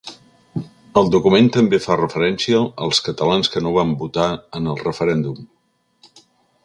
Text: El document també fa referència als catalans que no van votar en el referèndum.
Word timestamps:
El 1.01 1.09
document 1.15 1.49
també 1.57 1.79
fa 1.83 1.97
referència 1.99 2.63
als 2.87 3.03
catalans 3.09 3.53
que 3.57 3.63
no 3.67 3.75
van 3.79 3.93
votar 4.01 4.27
en 4.61 4.73
el 4.75 4.83
referèndum. 4.89 5.47